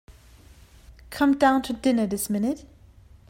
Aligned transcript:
Come 1.11 1.37
down 1.37 1.61
to 1.61 1.73
dinner 1.73 2.07
this 2.07 2.27
minute. 2.27 2.65